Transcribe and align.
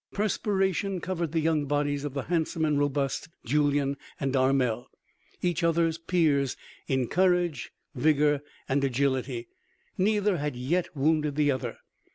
Perspiration 0.13 0.99
covered 0.99 1.31
the 1.31 1.41
young 1.41 1.65
bodies 1.67 2.03
of 2.05 2.15
the 2.15 2.23
handsome 2.23 2.65
and 2.65 2.79
robust 2.79 3.29
Julyan 3.45 3.97
and 4.19 4.35
Armel. 4.35 4.87
Each 5.43 5.63
other's 5.63 5.99
peers 5.99 6.57
in 6.87 7.07
courage, 7.07 7.71
vigor 7.93 8.41
and 8.67 8.83
agility, 8.83 9.47
neither 9.99 10.37
had 10.37 10.55
yet 10.55 10.89
wounded 10.95 11.35
the 11.35 11.51
other. 11.51 11.77